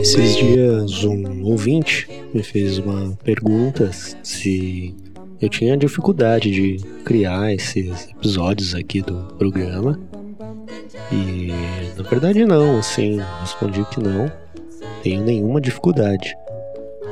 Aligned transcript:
Esses 0.00 0.34
dias 0.34 1.04
um 1.04 1.44
ouvinte 1.44 2.08
me 2.34 2.42
fez 2.42 2.78
uma 2.78 3.16
pergunta 3.22 3.92
se 4.24 4.96
eu 5.40 5.48
tinha 5.48 5.76
dificuldade 5.76 6.50
de 6.50 6.84
criar 7.04 7.54
esses 7.54 8.08
episódios 8.08 8.74
aqui 8.74 9.00
do 9.00 9.32
programa. 9.38 9.96
E 11.12 11.52
na 11.96 12.02
verdade 12.02 12.44
não, 12.44 12.80
assim, 12.80 13.20
respondi 13.40 13.84
que 13.92 14.00
não, 14.00 14.28
tenho 15.04 15.22
nenhuma 15.24 15.60
dificuldade. 15.60 16.34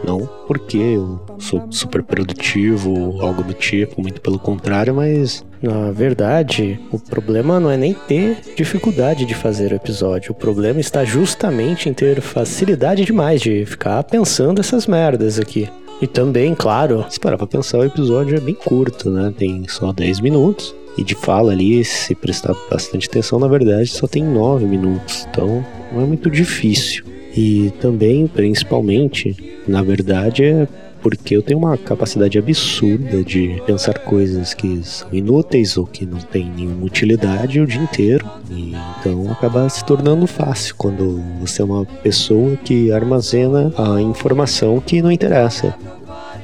Não 0.07 0.29
porque 0.46 0.79
eu 0.79 1.20
sou 1.38 1.66
super 1.70 2.02
produtivo 2.02 3.20
algo 3.20 3.42
do 3.42 3.52
tipo, 3.52 4.01
muito 4.01 4.20
pelo 4.20 4.38
contrário, 4.38 4.95
mas 4.95 5.45
na 5.60 5.91
verdade 5.91 6.78
o 6.92 6.98
problema 6.98 7.59
não 7.59 7.70
é 7.70 7.77
nem 7.77 7.92
ter 7.92 8.38
dificuldade 8.56 9.24
de 9.24 9.34
fazer 9.34 9.73
o 9.73 9.77
episódio. 9.77 10.33
O 10.33 10.34
problema 10.34 10.80
está 10.80 11.05
justamente 11.05 11.88
em 11.88 11.92
ter 11.92 12.20
facilidade 12.20 13.05
demais 13.05 13.41
de 13.41 13.66
ficar 13.66 14.02
pensando 14.05 14.61
essas 14.61 14.87
merdas 14.87 15.38
aqui. 15.38 15.69
E 16.00 16.06
também, 16.06 16.55
claro, 16.55 17.06
se 17.09 17.19
parar 17.19 17.38
pra 17.38 17.47
pensar, 17.47 17.78
o 17.78 17.84
episódio 17.84 18.36
é 18.36 18.41
bem 18.41 18.55
curto, 18.55 19.11
né? 19.11 19.33
Tem 19.36 19.66
só 19.66 19.92
10 19.92 20.20
minutos. 20.20 20.75
E 20.98 21.02
de 21.02 21.14
fala 21.14 21.52
ali, 21.52 21.83
se 21.84 22.14
prestar 22.14 22.55
bastante 22.70 23.09
atenção, 23.09 23.38
na 23.38 23.48
verdade, 23.48 23.88
só 23.88 24.06
tem 24.06 24.23
9 24.23 24.66
minutos. 24.66 25.27
Então, 25.30 25.64
não 25.92 26.02
é 26.02 26.05
muito 26.05 26.30
difícil. 26.30 27.02
E 27.34 27.73
também, 27.80 28.27
principalmente, 28.27 29.55
na 29.66 29.83
verdade, 29.83 30.45
é 30.45 30.69
porque 31.02 31.37
eu 31.37 31.43
tenho 31.43 31.59
uma 31.61 31.77
capacidade 31.77 32.37
absurda 32.38 33.23
de 33.23 33.62
pensar 33.65 33.98
coisas 34.01 34.52
que 34.55 34.80
são 34.83 35.08
inúteis 35.12 35.77
ou 35.77 35.86
que 35.86 36.05
não 36.05 36.19
têm 36.19 36.50
nenhuma 36.50 36.84
utilidade 36.84 37.61
o 37.61 37.67
dia 37.67 37.81
inteiro. 37.81 38.28
E 38.50 38.75
então 38.98 39.31
acaba 39.31 39.69
se 39.69 39.84
tornando 39.84 40.27
fácil 40.27 40.75
quando 40.77 41.20
você 41.39 41.62
é 41.62 41.64
uma 41.64 41.84
pessoa 41.84 42.56
que 42.56 42.91
armazena 42.91 43.73
a 43.77 44.00
informação 44.00 44.81
que 44.81 45.00
não 45.00 45.12
interessa. 45.12 45.75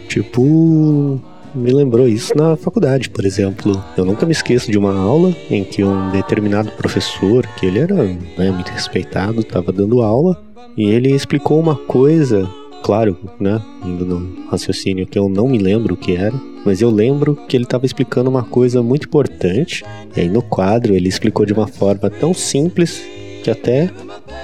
Tipo, 0.08 1.20
me 1.54 1.72
lembrou 1.72 2.06
isso 2.06 2.36
na 2.36 2.56
faculdade, 2.56 3.10
por 3.10 3.24
exemplo. 3.24 3.82
Eu 3.96 4.04
nunca 4.04 4.24
me 4.26 4.32
esqueço 4.32 4.70
de 4.70 4.78
uma 4.78 4.96
aula 4.96 5.34
em 5.50 5.64
que 5.64 5.82
um 5.82 6.10
determinado 6.10 6.70
professor, 6.72 7.46
que 7.58 7.66
ele 7.66 7.78
era 7.78 7.94
né, 7.94 8.50
muito 8.50 8.70
respeitado, 8.70 9.40
estava 9.40 9.72
dando 9.72 10.02
aula 10.02 10.40
e 10.76 10.84
ele 10.88 11.10
explicou 11.12 11.60
uma 11.60 11.76
coisa, 11.76 12.48
claro, 12.82 13.16
né, 13.38 13.62
indo 13.84 14.04
no 14.04 14.48
raciocínio 14.48 15.06
que 15.06 15.18
eu 15.18 15.28
não 15.28 15.48
me 15.48 15.58
lembro 15.58 15.94
o 15.94 15.96
que 15.96 16.16
era, 16.16 16.34
mas 16.64 16.80
eu 16.80 16.90
lembro 16.90 17.36
que 17.48 17.56
ele 17.56 17.64
estava 17.64 17.86
explicando 17.86 18.28
uma 18.28 18.42
coisa 18.42 18.82
muito 18.82 19.06
importante. 19.06 19.84
E 20.16 20.20
aí 20.20 20.28
no 20.28 20.42
quadro 20.42 20.94
ele 20.94 21.08
explicou 21.08 21.46
de 21.46 21.52
uma 21.52 21.66
forma 21.66 22.10
tão 22.10 22.34
simples 22.34 23.02
que 23.42 23.50
até 23.50 23.90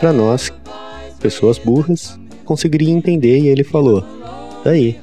para 0.00 0.12
nós, 0.12 0.52
pessoas 1.20 1.58
burras, 1.58 2.18
conseguiria 2.44 2.90
entender. 2.90 3.38
E 3.38 3.48
ele 3.48 3.62
falou: 3.62 4.04
daí, 4.64 4.98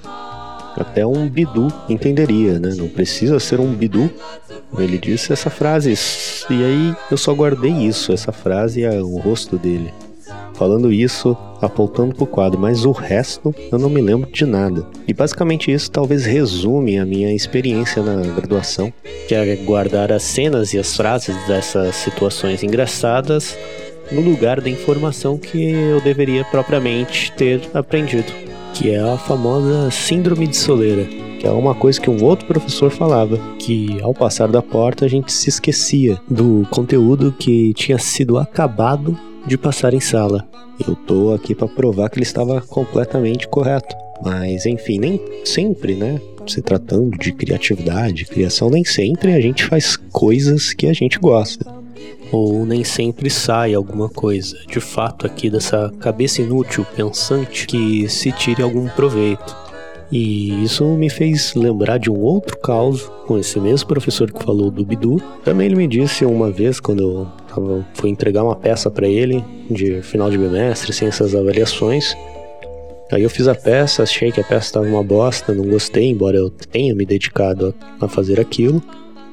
até 0.76 1.06
um 1.06 1.30
bidu 1.30 1.68
entenderia, 1.88 2.60
né? 2.60 2.74
Não 2.76 2.88
precisa 2.88 3.40
ser 3.40 3.60
um 3.60 3.72
bidu. 3.74 4.10
Ele 4.78 4.98
disse 4.98 5.32
essa 5.32 5.50
frase 5.50 5.94
e 6.50 6.64
aí 6.64 6.96
eu 7.10 7.18
só 7.18 7.34
guardei 7.34 7.72
isso, 7.72 8.12
essa 8.12 8.34
frase 8.34 8.82
e 8.82 8.88
o 8.88 9.18
rosto 9.18 9.58
dele 9.58 9.94
falando 10.56 10.92
isso, 10.92 11.38
apontando 11.62 12.16
pro 12.16 12.26
quadro, 12.26 12.60
mas 12.60 12.86
o 12.86 12.92
resto 12.92 13.54
eu 13.72 13.80
não 13.80 13.90
me 13.90 14.02
lembro 14.02 14.30
de 14.32 14.46
nada. 14.46 14.86
E 15.08 15.14
basicamente 15.14 15.72
isso 15.72 15.90
talvez 15.92 16.26
resume 16.26 16.98
a 17.00 17.06
minha 17.06 17.34
experiência 17.34 18.02
na 18.02 18.22
graduação, 18.34 18.92
que 19.28 19.36
é 19.36 19.56
guardar 19.58 20.12
as 20.12 20.24
cenas 20.24 20.74
e 20.74 20.80
as 20.80 20.96
frases 20.96 21.36
dessas 21.48 21.96
situações 21.96 22.64
engraçadas 22.64 23.58
no 24.12 24.22
lugar 24.22 24.62
da 24.62 24.70
informação 24.70 25.38
que 25.38 25.72
eu 25.72 26.00
deveria 26.02 26.44
propriamente 26.46 27.32
ter 27.32 27.62
aprendido, 27.74 28.32
que 28.74 28.92
é 28.92 29.00
a 29.00 29.18
famosa 29.18 29.90
síndrome 29.90 30.48
de 30.48 30.58
soleira 30.58 31.26
que 31.46 31.46
é 31.46 31.52
uma 31.52 31.76
coisa 31.76 32.02
que 32.02 32.10
um 32.10 32.24
outro 32.24 32.48
professor 32.48 32.90
falava, 32.90 33.38
que 33.60 34.02
ao 34.02 34.14
passar 34.14 34.48
da 34.48 34.64
porta 34.64 35.06
a 35.06 35.08
gente 35.08 35.32
se 35.32 35.50
esquecia 35.50 36.18
do 36.28 36.66
conteúdo 36.72 37.32
que 37.38 37.72
tinha 37.74 38.00
sido 38.00 38.38
acabado 38.38 39.16
de 39.46 39.58
passar 39.58 39.94
em 39.94 40.00
sala. 40.00 40.48
Eu 40.88 40.96
tô 40.96 41.34
aqui 41.34 41.54
para 41.56 41.68
provar 41.68 42.10
que 42.10 42.18
ele 42.18 42.24
estava 42.24 42.62
completamente 42.62 43.48
correto. 43.48 43.96
Mas 44.24 44.66
enfim, 44.66 44.98
nem 45.00 45.22
sempre, 45.44 45.96
né? 45.96 46.20
Se 46.48 46.62
tratando 46.62 47.18
de 47.18 47.32
criatividade, 47.32 48.26
criação, 48.26 48.70
nem 48.70 48.86
sempre 48.86 49.34
a 49.34 49.42
gente 49.42 49.66
faz 49.66 49.98
coisas 49.98 50.74
que 50.74 50.88
a 50.88 50.94
gente 50.94 51.20
gosta. 51.20 51.66
Ou 52.32 52.66
nem 52.66 52.84
sempre 52.84 53.30
sai 53.30 53.74
alguma 53.74 54.10
coisa, 54.10 54.58
de 54.68 54.80
fato, 54.80 55.26
aqui 55.26 55.50
dessa 55.50 55.92
cabeça 56.00 56.42
inútil, 56.42 56.86
pensante, 56.96 57.68
que 57.68 58.08
se 58.10 58.32
tire 58.32 58.62
algum 58.62 58.88
proveito. 58.90 59.65
E 60.12 60.64
isso 60.64 60.86
me 60.86 61.10
fez 61.10 61.56
lembrar 61.56 61.98
de 61.98 62.10
um 62.12 62.20
outro 62.20 62.58
caso 62.60 63.12
com 63.26 63.38
esse 63.38 63.60
mesmo 63.60 63.88
professor 63.88 64.32
que 64.32 64.44
falou 64.44 64.70
do 64.70 64.86
Bidu. 64.86 65.22
Também 65.44 65.66
ele 65.68 65.76
me 65.76 65.88
disse 65.88 66.26
uma 66.26 66.52
vez, 66.52 66.80
quando 66.80 67.02
eu 67.02 67.28
tava, 67.48 67.86
fui 67.96 68.10
entregar 68.10 68.44
uma 68.44 68.56
peça 68.56 68.90
para 68.92 69.08
ele 69.08 69.44
de 69.70 70.02
final 70.02 70.30
de 70.30 70.38
bimestre, 70.38 70.94
sem 70.94 71.08
essas 71.08 71.34
avaliações. 71.34 72.16
Aí 73.12 73.24
eu 73.24 73.30
fiz 73.30 73.48
a 73.48 73.56
peça, 73.56 74.04
achei 74.04 74.32
que 74.32 74.42
a 74.42 74.44
peça 74.44 74.68
estava 74.68 74.86
uma 74.86 75.04
bosta, 75.04 75.54
não 75.54 75.66
gostei, 75.66 76.10
embora 76.10 76.38
eu 76.38 76.50
tenha 76.50 76.94
me 76.96 77.06
dedicado 77.06 77.74
a, 78.00 78.06
a 78.06 78.08
fazer 78.08 78.40
aquilo. 78.40 78.82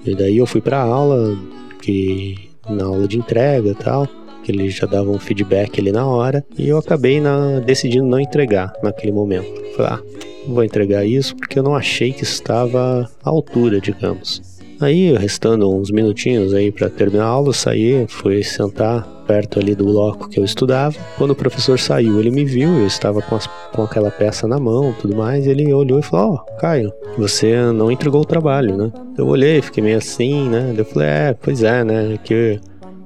E 0.05 0.15
daí 0.15 0.39
eu 0.39 0.47
fui 0.47 0.61
para 0.61 0.81
aula, 0.81 1.37
que 1.81 2.51
na 2.69 2.85
aula 2.85 3.07
de 3.07 3.19
entrega 3.19 3.71
e 3.71 3.75
tal, 3.75 4.09
que 4.43 4.53
eles 4.53 4.75
já 4.75 4.87
davam 4.87 5.15
um 5.15 5.19
feedback 5.19 5.81
ali 5.81 5.93
na 5.93 6.07
hora, 6.07 6.45
e 6.59 6.69
eu 6.69 6.79
acabei 6.79 7.21
na, 7.21 7.61
decidindo 7.61 8.07
não 8.07 8.21
entregar 8.21 8.73
naquele 8.83 9.13
momento. 9.13 9.63
Falei, 9.77 9.93
ah, 9.93 10.03
vou 10.47 10.65
entregar 10.65 11.05
isso 11.05 11.37
porque 11.37 11.59
eu 11.59 11.63
não 11.63 11.75
achei 11.75 12.13
que 12.13 12.23
estava 12.23 13.09
à 13.23 13.29
altura, 13.29 13.81
digamos. 13.81 14.41
Aí, 14.81 15.17
restando 15.17 15.73
uns 15.73 15.93
minutinhos 15.93 16.53
aí 16.53 16.73
para 16.73 16.91
terminar 16.91 17.27
a 17.27 17.29
aula, 17.29 17.51
eu 17.51 17.53
saí, 17.53 18.05
fui 18.09 18.43
sentar 18.43 19.07
perto 19.29 19.61
ali 19.61 19.77
do 19.77 19.85
bloco 19.85 20.29
que 20.29 20.41
eu 20.41 20.45
estudava. 20.45 20.97
Quando 21.17 21.31
o 21.31 21.37
professor 21.37 21.79
saiu, 21.79 22.19
ele 22.19 22.33
me 22.33 22.45
viu, 22.45 22.69
eu 22.81 22.87
estava 22.87 23.23
com, 23.23 23.37
as, 23.37 23.47
com 23.73 23.83
aquela 23.83 24.11
peça 24.11 24.49
na 24.49 24.59
mão 24.59 24.93
tudo 25.01 25.17
mais. 25.17 25.47
Ele 25.47 25.73
olhou 25.73 26.01
e 26.01 26.03
falou: 26.03 26.33
Ó, 26.33 26.35
oh, 26.35 26.57
Caio, 26.59 26.93
você 27.17 27.55
não 27.73 27.93
entregou 27.93 28.23
o 28.23 28.27
trabalho, 28.27 28.77
né? 28.77 28.93
Eu 29.17 29.29
olhei, 29.29 29.63
fiquei 29.63 29.85
meio 29.85 29.99
assim, 29.99 30.49
né? 30.49 30.75
Eu 30.77 30.85
falei: 30.85 31.09
É, 31.09 31.37
pois 31.41 31.63
é, 31.63 31.85
né? 31.85 32.19
Que 32.25 32.59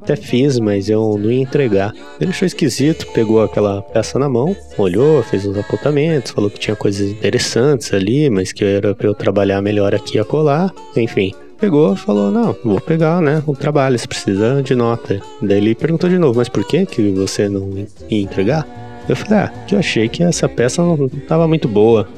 até 0.06 0.14
fiz, 0.14 0.60
mas 0.60 0.88
eu 0.88 1.18
não 1.18 1.30
ia 1.30 1.42
entregar. 1.42 1.92
Ele 2.20 2.30
achou 2.30 2.46
esquisito, 2.46 3.08
pegou 3.12 3.42
aquela 3.42 3.82
peça 3.82 4.18
na 4.20 4.28
mão, 4.28 4.56
olhou, 4.78 5.20
fez 5.24 5.44
uns 5.44 5.58
apontamentos, 5.58 6.30
falou 6.30 6.48
que 6.48 6.60
tinha 6.60 6.76
coisas 6.76 7.10
interessantes 7.10 7.92
ali, 7.92 8.30
mas 8.30 8.52
que 8.52 8.64
era 8.64 8.94
para 8.94 9.08
eu 9.08 9.14
trabalhar 9.14 9.60
melhor 9.60 9.94
aqui 9.94 10.16
a 10.18 10.24
colar, 10.24 10.72
enfim. 10.96 11.34
Pegou 11.58 11.94
e 11.94 11.96
falou, 11.96 12.30
não, 12.30 12.54
vou 12.62 12.80
pegar, 12.80 13.20
né, 13.20 13.42
o 13.46 13.54
trabalho, 13.54 13.98
você 13.98 14.06
precisa 14.06 14.62
de 14.62 14.74
nota. 14.74 15.20
Daí 15.42 15.56
ele 15.56 15.74
perguntou 15.74 16.08
de 16.08 16.18
novo, 16.18 16.38
mas 16.38 16.48
por 16.48 16.64
que 16.64 16.86
que 16.86 17.10
você 17.10 17.48
não 17.48 17.70
ia 18.08 18.20
entregar? 18.20 18.66
Eu 19.08 19.16
falei, 19.16 19.38
ah, 19.44 19.52
que 19.66 19.74
eu 19.74 19.78
achei 19.78 20.08
que 20.08 20.22
essa 20.22 20.48
peça 20.48 20.82
não 20.82 21.06
estava 21.06 21.48
muito 21.48 21.66
boa. 21.66 22.08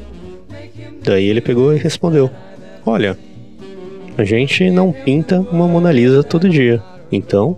Daí 1.03 1.27
ele 1.27 1.41
pegou 1.41 1.72
e 1.72 1.78
respondeu, 1.78 2.28
olha, 2.84 3.16
a 4.19 4.25
gente 4.25 4.69
não 4.71 4.93
pinta 4.93 5.41
uma 5.41 5.66
Mona 5.69 5.93
Lisa 5.93 6.22
todo 6.25 6.48
dia, 6.48 6.82
então 7.12 7.56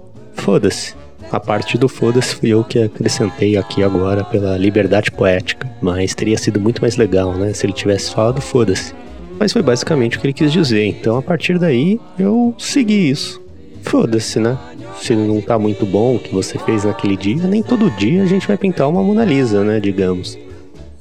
Foda-se. 0.51 0.97
A 1.31 1.39
parte 1.39 1.79
do 1.79 1.89
foda-se 1.89 2.35
fui 2.35 2.49
eu 2.49 2.65
que 2.65 2.81
acrescentei 2.81 3.57
aqui 3.57 3.85
agora 3.85 4.25
pela 4.25 4.59
liberdade 4.59 5.09
poética. 5.09 5.71
Mas 5.81 6.13
teria 6.13 6.37
sido 6.37 6.59
muito 6.59 6.83
mais 6.83 6.97
legal, 6.97 7.35
né? 7.35 7.53
Se 7.53 7.65
ele 7.65 7.73
tivesse 7.73 8.13
falado 8.13 8.41
foda-se. 8.41 8.93
Mas 9.39 9.53
foi 9.53 9.63
basicamente 9.63 10.17
o 10.17 10.21
que 10.21 10.27
ele 10.27 10.33
quis 10.33 10.51
dizer. 10.51 10.85
Então 10.87 11.17
a 11.17 11.23
partir 11.23 11.57
daí 11.57 12.01
eu 12.19 12.53
segui 12.59 13.11
isso. 13.11 13.41
Foda-se, 13.83 14.41
né? 14.41 14.59
Se 15.01 15.15
não 15.15 15.41
tá 15.41 15.57
muito 15.57 15.87
bom 15.87 16.17
o 16.17 16.19
que 16.19 16.35
você 16.35 16.59
fez 16.59 16.83
naquele 16.83 17.17
dia, 17.17 17.47
nem 17.47 17.63
todo 17.63 17.89
dia 17.93 18.21
a 18.25 18.27
gente 18.27 18.49
vai 18.49 18.57
pintar 18.57 18.89
uma 18.89 19.05
Mona 19.05 19.25
Lisa, 19.25 19.63
né? 19.63 19.79
Digamos. 19.79 20.37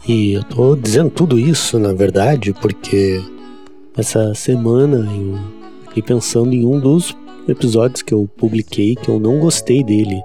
E 0.07 0.33
eu 0.33 0.43
tô 0.43 0.75
dizendo 0.75 1.09
tudo 1.09 1.39
isso, 1.39 1.79
na 1.79 1.91
verdade, 1.91 2.53
porque 2.53 3.19
essa 3.97 4.31
semana 4.35 5.09
eu 5.11 5.39
fiquei 5.87 6.03
pensando 6.03 6.53
em 6.53 6.67
um 6.67 6.79
dos 6.79 7.17
episódios 7.51 8.01
que 8.01 8.13
eu 8.13 8.29
publiquei 8.37 8.95
que 8.95 9.09
eu 9.09 9.19
não 9.19 9.39
gostei 9.39 9.83
dele. 9.83 10.21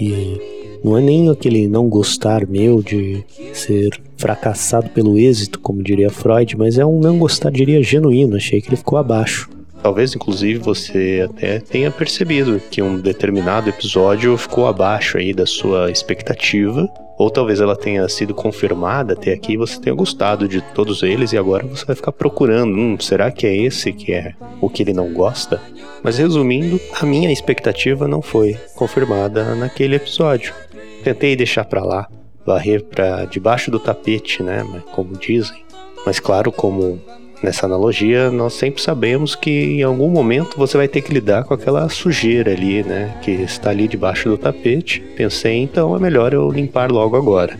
E 0.00 0.40
não 0.84 0.96
é 0.96 1.00
nem 1.00 1.28
aquele 1.28 1.66
não 1.66 1.88
gostar 1.88 2.46
meu 2.46 2.82
de 2.82 3.24
ser 3.52 4.00
fracassado 4.16 4.90
pelo 4.90 5.18
êxito, 5.18 5.58
como 5.60 5.82
diria 5.82 6.10
Freud, 6.10 6.56
mas 6.56 6.78
é 6.78 6.84
um 6.84 7.00
não 7.00 7.18
gostar, 7.18 7.50
diria, 7.50 7.82
genuíno. 7.82 8.36
Achei 8.36 8.60
que 8.60 8.68
ele 8.68 8.76
ficou 8.76 8.98
abaixo. 8.98 9.48
Talvez, 9.82 10.14
inclusive, 10.14 10.58
você 10.58 11.26
até 11.28 11.60
tenha 11.60 11.90
percebido 11.90 12.60
que 12.70 12.82
um 12.82 12.98
determinado 12.98 13.68
episódio 13.68 14.36
ficou 14.36 14.66
abaixo 14.66 15.18
aí 15.18 15.32
da 15.32 15.46
sua 15.46 15.90
expectativa. 15.90 16.88
Ou 17.18 17.28
talvez 17.30 17.60
ela 17.60 17.74
tenha 17.74 18.08
sido 18.08 18.32
confirmada 18.32 19.14
até 19.14 19.32
aqui 19.32 19.54
e 19.54 19.56
você 19.56 19.80
tenha 19.80 19.94
gostado 19.94 20.46
de 20.46 20.60
todos 20.60 21.02
eles 21.02 21.32
e 21.32 21.36
agora 21.36 21.66
você 21.66 21.84
vai 21.84 21.96
ficar 21.96 22.12
procurando, 22.12 22.72
hum, 22.72 22.96
será 23.00 23.32
que 23.32 23.44
é 23.44 23.56
esse 23.56 23.92
que 23.92 24.12
é 24.12 24.34
o 24.60 24.70
que 24.70 24.84
ele 24.84 24.92
não 24.92 25.12
gosta? 25.12 25.60
Mas 26.02 26.16
resumindo, 26.18 26.80
a 27.00 27.04
minha 27.04 27.32
expectativa 27.32 28.06
não 28.06 28.22
foi 28.22 28.56
confirmada 28.76 29.56
naquele 29.56 29.96
episódio. 29.96 30.54
Tentei 31.02 31.34
deixar 31.34 31.64
para 31.64 31.82
lá, 31.82 32.06
varrer 32.46 32.84
para 32.84 33.24
debaixo 33.24 33.68
do 33.68 33.80
tapete, 33.80 34.42
né, 34.42 34.64
como 34.92 35.18
dizem. 35.18 35.64
Mas 36.06 36.20
claro, 36.20 36.52
como 36.52 37.00
nessa 37.42 37.66
analogia, 37.66 38.30
nós 38.30 38.54
sempre 38.54 38.82
sabemos 38.82 39.34
que 39.34 39.78
em 39.78 39.82
algum 39.82 40.08
momento 40.08 40.56
você 40.56 40.76
vai 40.76 40.88
ter 40.88 41.02
que 41.02 41.12
lidar 41.12 41.44
com 41.44 41.54
aquela 41.54 41.88
sujeira 41.88 42.52
ali, 42.52 42.82
né, 42.82 43.16
que 43.22 43.30
está 43.30 43.70
ali 43.70 43.86
debaixo 43.88 44.28
do 44.28 44.38
tapete. 44.38 45.00
Pensei, 45.16 45.56
então 45.56 45.94
é 45.94 45.98
melhor 45.98 46.32
eu 46.32 46.50
limpar 46.50 46.90
logo 46.90 47.16
agora. 47.16 47.58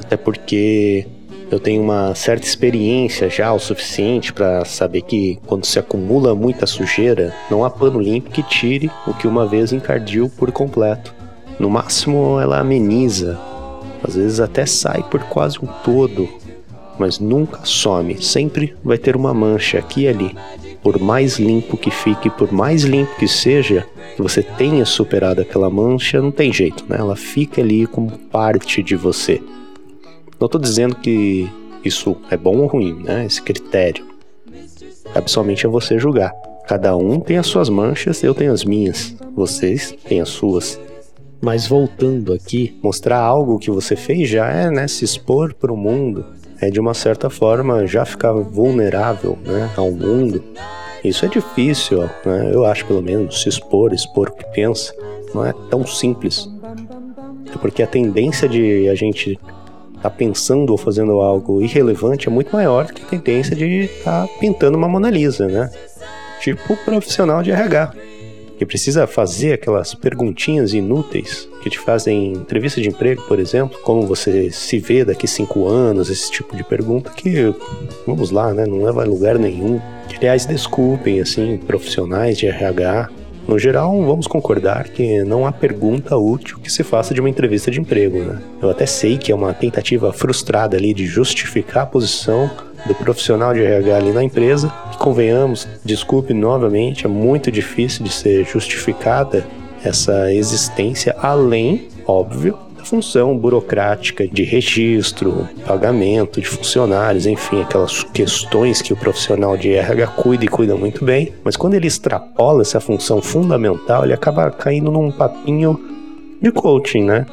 Até 0.00 0.16
porque 0.16 1.06
eu 1.50 1.58
tenho 1.58 1.82
uma 1.82 2.14
certa 2.14 2.46
experiência 2.46 3.30
já 3.30 3.52
o 3.52 3.58
suficiente 3.58 4.32
para 4.32 4.64
saber 4.64 5.02
que 5.02 5.38
quando 5.46 5.64
se 5.64 5.78
acumula 5.78 6.34
muita 6.34 6.66
sujeira, 6.66 7.32
não 7.50 7.64
há 7.64 7.70
pano 7.70 8.00
limpo 8.00 8.30
que 8.30 8.42
tire 8.42 8.90
o 9.06 9.14
que 9.14 9.26
uma 9.26 9.46
vez 9.46 9.72
encardiu 9.72 10.30
por 10.30 10.52
completo. 10.52 11.14
No 11.58 11.70
máximo, 11.70 12.38
ela 12.38 12.60
ameniza, 12.60 13.38
às 14.02 14.14
vezes 14.14 14.40
até 14.40 14.66
sai 14.66 15.02
por 15.10 15.22
quase 15.24 15.58
um 15.58 15.66
todo, 15.82 16.28
mas 16.98 17.18
nunca 17.18 17.60
some. 17.64 18.22
Sempre 18.22 18.74
vai 18.82 18.98
ter 18.98 19.16
uma 19.16 19.32
mancha 19.32 19.78
aqui 19.78 20.02
e 20.02 20.08
ali. 20.08 20.36
Por 20.82 21.00
mais 21.00 21.38
limpo 21.38 21.76
que 21.76 21.90
fique, 21.90 22.30
por 22.30 22.52
mais 22.52 22.82
limpo 22.82 23.14
que 23.16 23.28
seja, 23.28 23.86
que 24.14 24.22
você 24.22 24.42
tenha 24.42 24.84
superado 24.84 25.40
aquela 25.40 25.68
mancha, 25.68 26.20
não 26.20 26.30
tem 26.30 26.52
jeito, 26.52 26.84
né? 26.88 26.96
Ela 26.98 27.16
fica 27.16 27.60
ali 27.60 27.86
como 27.86 28.10
parte 28.10 28.82
de 28.82 28.96
você. 28.96 29.40
Não 30.40 30.46
estou 30.46 30.60
dizendo 30.60 30.94
que 30.94 31.50
isso 31.84 32.16
é 32.30 32.36
bom 32.36 32.58
ou 32.58 32.66
ruim, 32.66 32.94
né? 33.02 33.26
Esse 33.26 33.42
critério. 33.42 34.06
Cabe 35.12 35.30
somente 35.30 35.66
a 35.66 35.70
você 35.70 35.98
julgar. 35.98 36.32
Cada 36.66 36.96
um 36.96 37.18
tem 37.18 37.38
as 37.38 37.46
suas 37.46 37.68
manchas, 37.68 38.22
eu 38.22 38.34
tenho 38.34 38.52
as 38.52 38.64
minhas. 38.64 39.16
Vocês 39.34 39.94
têm 40.06 40.20
as 40.20 40.28
suas. 40.28 40.78
Mas 41.40 41.66
voltando 41.66 42.32
aqui, 42.32 42.78
mostrar 42.82 43.20
algo 43.20 43.58
que 43.58 43.70
você 43.70 43.96
fez 43.96 44.28
já 44.28 44.50
é, 44.50 44.70
né, 44.70 44.86
se 44.88 45.04
expor 45.04 45.54
para 45.54 45.72
o 45.72 45.76
mundo, 45.76 46.26
é 46.60 46.70
de 46.70 46.80
uma 46.80 46.94
certa 46.94 47.30
forma 47.30 47.86
já 47.86 48.04
ficar 48.04 48.32
vulnerável 48.32 49.38
né, 49.44 49.70
ao 49.76 49.90
mundo. 49.90 50.42
Isso 51.04 51.24
é 51.24 51.28
difícil, 51.28 52.02
né? 52.24 52.50
eu 52.52 52.64
acho 52.64 52.84
pelo 52.86 53.02
menos, 53.02 53.42
se 53.42 53.48
expor, 53.48 53.92
expor 53.92 54.28
o 54.28 54.32
que 54.32 54.44
pensa, 54.52 54.92
não 55.34 55.44
é 55.44 55.54
tão 55.70 55.86
simples. 55.86 56.48
É 57.52 57.56
porque 57.58 57.82
a 57.82 57.86
tendência 57.86 58.48
de 58.48 58.88
a 58.88 58.94
gente 58.94 59.32
estar 59.96 60.02
tá 60.02 60.10
pensando 60.10 60.70
ou 60.70 60.76
fazendo 60.76 61.20
algo 61.20 61.62
irrelevante 61.62 62.28
é 62.28 62.30
muito 62.30 62.52
maior 62.52 62.86
que 62.86 63.02
a 63.02 63.06
tendência 63.06 63.54
de 63.54 63.84
estar 63.84 64.26
tá 64.26 64.32
pintando 64.40 64.76
uma 64.76 64.88
Mona 64.88 65.10
Lisa, 65.10 65.46
né? 65.46 65.70
Tipo 66.40 66.76
profissional 66.84 67.42
de 67.42 67.50
RH 67.50 68.07
que 68.58 68.66
precisa 68.66 69.06
fazer 69.06 69.52
aquelas 69.52 69.94
perguntinhas 69.94 70.74
inúteis 70.74 71.48
que 71.62 71.70
te 71.70 71.78
fazem 71.78 72.32
entrevista 72.32 72.80
de 72.80 72.88
emprego, 72.88 73.22
por 73.28 73.38
exemplo, 73.38 73.78
como 73.82 74.02
você 74.02 74.50
se 74.50 74.78
vê 74.78 75.04
daqui 75.04 75.26
cinco 75.26 75.68
anos, 75.68 76.10
esse 76.10 76.30
tipo 76.30 76.56
de 76.56 76.64
pergunta 76.64 77.10
que, 77.10 77.54
vamos 78.06 78.30
lá, 78.30 78.52
né, 78.52 78.66
não 78.66 78.82
leva 78.82 79.02
a 79.02 79.06
lugar 79.06 79.38
nenhum. 79.38 79.80
Aliás, 80.16 80.44
desculpem, 80.44 81.20
assim, 81.20 81.56
profissionais 81.58 82.36
de 82.36 82.46
RH, 82.46 83.08
no 83.46 83.58
geral, 83.58 83.90
vamos 84.04 84.26
concordar 84.26 84.88
que 84.88 85.24
não 85.24 85.46
há 85.46 85.52
pergunta 85.52 86.16
útil 86.16 86.58
que 86.58 86.70
se 86.70 86.84
faça 86.84 87.14
de 87.14 87.20
uma 87.20 87.30
entrevista 87.30 87.70
de 87.70 87.80
emprego, 87.80 88.18
né? 88.18 88.42
Eu 88.60 88.68
até 88.68 88.84
sei 88.84 89.16
que 89.16 89.32
é 89.32 89.34
uma 89.34 89.54
tentativa 89.54 90.12
frustrada 90.12 90.76
ali 90.76 90.92
de 90.92 91.06
justificar 91.06 91.84
a 91.84 91.86
posição 91.86 92.50
do 92.88 92.94
profissional 92.94 93.52
de 93.52 93.62
RH 93.62 93.96
ali 93.96 94.12
na 94.12 94.24
empresa, 94.24 94.72
que 94.90 94.98
convenhamos, 94.98 95.68
desculpe 95.84 96.32
novamente, 96.32 97.04
é 97.04 97.08
muito 97.08 97.52
difícil 97.52 98.02
de 98.02 98.10
ser 98.10 98.44
justificada 98.46 99.46
essa 99.84 100.32
existência 100.32 101.14
além, 101.20 101.88
óbvio, 102.06 102.58
da 102.76 102.84
função 102.84 103.36
burocrática 103.36 104.26
de 104.26 104.42
registro, 104.42 105.48
pagamento 105.66 106.40
de 106.40 106.48
funcionários, 106.48 107.26
enfim, 107.26 107.60
aquelas 107.60 108.02
questões 108.02 108.80
que 108.80 108.92
o 108.92 108.96
profissional 108.96 109.56
de 109.56 109.74
RH 109.74 110.06
cuida 110.08 110.44
e 110.44 110.48
cuida 110.48 110.74
muito 110.74 111.04
bem, 111.04 111.32
mas 111.44 111.56
quando 111.56 111.74
ele 111.74 111.86
extrapola 111.86 112.62
essa 112.62 112.80
função 112.80 113.20
fundamental, 113.20 114.04
ele 114.04 114.14
acaba 114.14 114.50
caindo 114.50 114.90
num 114.90 115.10
papinho 115.10 115.78
de 116.40 116.50
coaching, 116.50 117.04
né? 117.04 117.26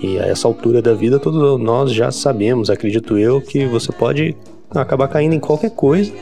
E 0.00 0.18
a 0.18 0.26
essa 0.26 0.48
altura 0.48 0.82
da 0.82 0.94
vida, 0.94 1.20
todos 1.20 1.60
nós 1.60 1.92
já 1.92 2.10
sabemos, 2.10 2.70
acredito 2.70 3.16
eu, 3.16 3.40
que 3.40 3.66
você 3.66 3.92
pode 3.92 4.34
acabar 4.80 5.08
caindo 5.08 5.34
em 5.34 5.40
qualquer 5.40 5.70
coisa, 5.70 6.12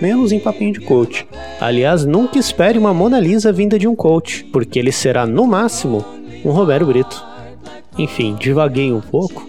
menos 0.00 0.32
em 0.32 0.40
papinho 0.40 0.72
de 0.72 0.80
coach. 0.80 1.26
Aliás, 1.60 2.04
nunca 2.04 2.38
espere 2.38 2.78
uma 2.78 2.94
Mona 2.94 3.20
Lisa 3.20 3.52
vinda 3.52 3.78
de 3.78 3.86
um 3.86 3.94
coach, 3.94 4.44
porque 4.52 4.78
ele 4.78 4.92
será, 4.92 5.26
no 5.26 5.46
máximo, 5.46 6.04
um 6.44 6.50
Roberto 6.50 6.86
Brito. 6.86 7.24
Enfim, 7.98 8.34
divaguei 8.38 8.92
um 8.92 9.00
pouco. 9.00 9.48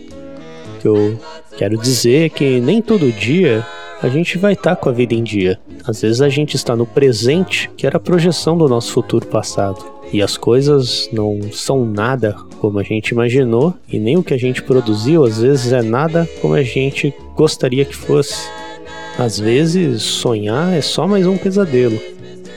Eu 0.83 1.17
quero 1.57 1.77
dizer 1.77 2.31
que 2.31 2.59
nem 2.59 2.81
todo 2.81 3.11
dia 3.11 3.65
a 4.01 4.09
gente 4.09 4.37
vai 4.37 4.53
estar 4.53 4.75
tá 4.75 4.81
com 4.81 4.89
a 4.89 4.91
vida 4.91 5.13
em 5.13 5.23
dia. 5.23 5.59
Às 5.85 6.01
vezes 6.01 6.21
a 6.21 6.29
gente 6.29 6.55
está 6.55 6.75
no 6.75 6.85
presente, 6.85 7.69
que 7.77 7.85
era 7.85 7.97
a 7.97 7.99
projeção 7.99 8.57
do 8.57 8.67
nosso 8.67 8.91
futuro 8.91 9.25
passado. 9.27 10.00
E 10.13 10.21
as 10.21 10.35
coisas 10.35 11.09
não 11.11 11.39
são 11.51 11.85
nada 11.85 12.35
como 12.59 12.79
a 12.79 12.83
gente 12.83 13.09
imaginou, 13.09 13.73
e 13.91 13.97
nem 13.97 14.17
o 14.17 14.23
que 14.23 14.33
a 14.33 14.37
gente 14.37 14.61
produziu 14.61 15.23
às 15.23 15.41
vezes 15.41 15.71
é 15.71 15.81
nada 15.81 16.29
como 16.41 16.53
a 16.53 16.63
gente 16.63 17.13
gostaria 17.35 17.85
que 17.85 17.95
fosse. 17.95 18.49
Às 19.17 19.39
vezes, 19.39 20.01
sonhar 20.01 20.73
é 20.73 20.81
só 20.81 21.07
mais 21.07 21.25
um 21.27 21.37
pesadelo. 21.37 21.99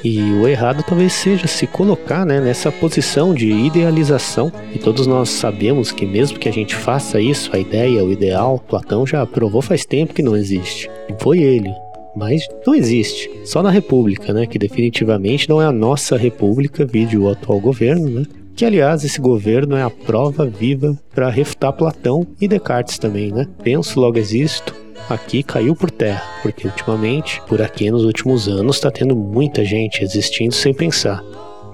E 0.05 0.21
o 0.21 0.47
errado 0.47 0.85
talvez 0.87 1.15
seja 1.15 1.47
se 1.47 1.67
colocar 1.67 2.27
né, 2.27 2.39
nessa 2.39 2.71
posição 2.71 3.33
de 3.33 3.51
idealização. 3.51 4.53
E 4.75 4.79
todos 4.79 5.07
nós 5.07 5.31
sabemos 5.31 5.91
que, 5.91 6.05
mesmo 6.05 6.39
que 6.39 6.49
a 6.49 6.53
gente 6.53 6.75
faça 6.75 7.19
isso, 7.19 7.51
a 7.55 7.59
ideia, 7.59 8.05
o 8.05 8.13
ideal, 8.13 8.63
Platão 8.69 9.07
já 9.07 9.25
provou 9.25 9.63
faz 9.63 9.87
tempo 9.87 10.13
que 10.13 10.23
não 10.23 10.37
existe. 10.37 10.91
Foi 11.19 11.39
ele. 11.39 11.71
Mas 12.17 12.47
não 12.67 12.75
existe. 12.75 13.31
Só 13.45 13.63
na 13.63 13.71
República, 13.71 14.33
né? 14.33 14.47
Que 14.47 14.59
definitivamente 14.59 15.49
não 15.49 15.61
é 15.61 15.67
a 15.67 15.73
nossa 15.73 16.17
República, 16.17 16.85
vide 16.85 17.19
o 17.19 17.29
atual 17.29 17.61
governo, 17.61 18.09
né? 18.09 18.25
Que, 18.55 18.65
aliás, 18.65 19.05
esse 19.05 19.21
governo 19.21 19.77
é 19.77 19.83
a 19.83 19.91
prova 19.91 20.47
viva 20.47 20.97
para 21.13 21.29
refutar 21.29 21.73
Platão 21.73 22.25
e 22.41 22.47
Descartes 22.47 22.99
também, 22.99 23.33
né? 23.33 23.49
Penso, 23.65 23.99
logo 23.99 24.17
existo, 24.17 24.73
aqui 25.09 25.43
caiu 25.43 25.75
por 25.75 25.91
terra, 25.91 26.23
porque 26.41 26.69
ultimamente, 26.69 27.43
por 27.49 27.61
aqui 27.61 27.91
nos 27.91 28.05
últimos 28.05 28.49
anos, 28.49 28.77
está 28.77 28.93
tendo 28.93 29.17
muita 29.17 29.65
gente 29.65 30.05
existindo 30.05 30.55
sem 30.55 30.73
pensar. 30.73 31.21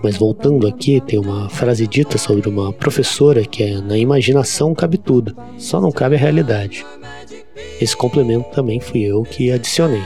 Mas 0.02 0.16
voltando 0.16 0.66
aqui, 0.66 1.02
tem 1.02 1.18
uma 1.18 1.50
frase 1.50 1.86
dita 1.86 2.16
sobre 2.16 2.48
uma 2.48 2.72
professora 2.72 3.44
que 3.44 3.62
é 3.62 3.80
na 3.82 3.98
imaginação 3.98 4.74
cabe 4.74 4.96
tudo, 4.96 5.36
só 5.58 5.78
não 5.80 5.92
cabe 5.92 6.14
a 6.14 6.18
realidade. 6.18 6.86
Esse 7.78 7.94
complemento 7.94 8.48
também 8.50 8.80
fui 8.80 9.02
eu 9.02 9.22
que 9.22 9.52
adicionei, 9.52 10.02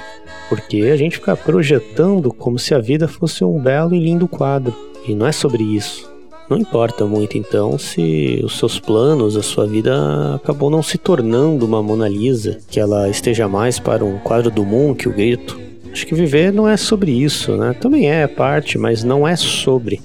porque 0.48 0.82
a 0.92 0.96
gente 0.96 1.16
fica 1.16 1.36
projetando 1.36 2.32
como 2.32 2.58
se 2.58 2.74
a 2.74 2.78
vida 2.78 3.08
fosse 3.08 3.44
um 3.44 3.58
belo 3.58 3.94
e 3.94 3.98
lindo 3.98 4.28
quadro, 4.28 4.74
e 5.06 5.14
não 5.14 5.26
é 5.26 5.32
sobre 5.32 5.62
isso. 5.62 6.12
Não 6.48 6.58
importa 6.58 7.06
muito 7.06 7.38
então 7.38 7.78
se 7.78 8.40
os 8.44 8.58
seus 8.58 8.78
planos, 8.78 9.34
a 9.36 9.42
sua 9.42 9.66
vida 9.66 10.34
acabou 10.34 10.68
não 10.68 10.82
se 10.82 10.98
tornando 10.98 11.64
uma 11.64 11.82
Mona 11.82 12.06
Lisa, 12.06 12.58
que 12.68 12.78
ela 12.78 13.08
esteja 13.08 13.48
mais 13.48 13.78
para 13.78 14.04
um 14.04 14.18
quadro 14.18 14.50
do 14.50 14.64
Moon 14.64 14.94
que 14.94 15.08
o 15.08 15.12
grito. 15.12 15.58
Acho 15.90 16.06
que 16.06 16.14
viver 16.14 16.52
não 16.52 16.68
é 16.68 16.76
sobre 16.76 17.12
isso, 17.12 17.56
né? 17.56 17.74
Também 17.80 18.10
é 18.10 18.26
parte, 18.26 18.76
mas 18.76 19.02
não 19.02 19.26
é 19.26 19.36
sobre. 19.36 20.02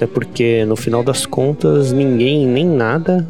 É 0.00 0.06
porque 0.06 0.64
no 0.64 0.76
final 0.76 1.02
das 1.02 1.26
contas 1.26 1.90
ninguém 1.90 2.46
nem 2.46 2.66
nada, 2.66 3.26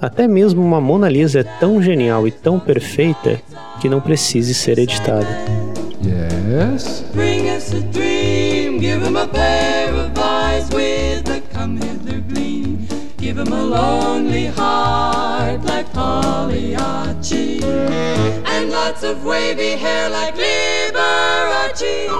até 0.00 0.26
mesmo 0.26 0.62
uma 0.62 0.80
Mona 0.80 1.08
Lisa 1.08 1.40
é 1.40 1.44
tão 1.60 1.82
genial 1.82 2.26
e 2.26 2.30
tão 2.30 2.58
perfeita 2.58 3.40
que 3.80 3.88
não 3.88 4.00
precise 4.00 4.54
ser 4.54 4.78
editada. 4.78 5.61
Yes. 6.52 7.00
Bring 7.14 7.48
us 7.48 7.72
a 7.72 7.80
dream, 7.80 8.78
give 8.78 9.02
him 9.02 9.16
a 9.16 9.26
pair 9.26 9.90
of 9.90 10.18
eyes 10.18 10.68
with 10.68 11.26
a 11.30 11.40
come 11.50 11.78
hither 11.78 12.20
gleam. 12.20 12.86
Give 13.16 13.38
him 13.38 13.50
a 13.50 13.64
lonely 13.64 14.48
heart 14.48 15.64
like 15.64 15.90
Pagliacci. 15.94 17.62
And 17.64 18.70
lots 18.70 19.02
of 19.02 19.24
wavy 19.24 19.76
hair 19.76 20.10
like 20.10 20.34
Liberace. 20.34 22.10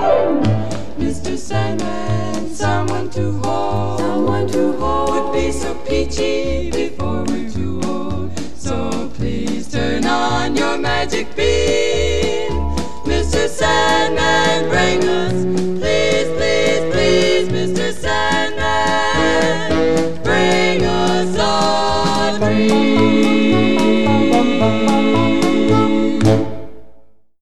Mr. 0.96 1.36
Sandman, 1.36 2.48
someone 2.54 3.10
to 3.10 3.32
hold. 3.44 4.00
Someone 4.00 4.48
to 4.48 4.72
hold. 4.78 5.26
Would 5.26 5.32
be 5.34 5.52
so 5.52 5.74
peachy 5.86 6.70
before 6.70 7.24
we're 7.24 7.50
too 7.50 7.82
old. 7.84 8.38
So 8.56 9.10
please 9.12 9.70
turn 9.70 10.06
on 10.06 10.56
your 10.56 10.78
magic 10.78 11.36
beam. 11.36 11.51